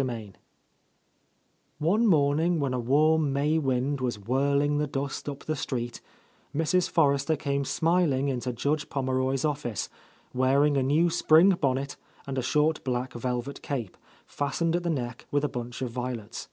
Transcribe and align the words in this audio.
—I 0.00 0.04
VIII 0.06 0.32
O 1.82 1.96
NE 1.96 2.06
morning 2.06 2.58
when 2.58 2.72
a 2.72 2.80
warm 2.80 3.34
May 3.34 3.58
wind 3.58 4.00
was 4.00 4.18
whirling 4.18 4.78
the 4.78 4.86
dust 4.86 5.28
up 5.28 5.40
the 5.44 5.54
street, 5.54 6.00
Mrs. 6.56 6.88
Forrester 6.88 7.36
came 7.36 7.66
smiling 7.66 8.28
into 8.28 8.50
Judge 8.54 8.88
Pom 8.88 9.08
meroy's 9.08 9.44
office, 9.44 9.90
wearing 10.32 10.78
a 10.78 10.82
new 10.82 11.10
spring 11.10 11.50
bonnet, 11.50 11.98
and 12.26 12.38
a 12.38 12.42
short 12.42 12.82
black 12.82 13.12
velvet 13.12 13.60
cape, 13.60 13.98
fastened 14.24 14.74
at 14.74 14.84
the 14.84 14.88
neck 14.88 15.26
with 15.30 15.44
a 15.44 15.50
bunch 15.50 15.82
of 15.82 15.90
violets. 15.90 16.48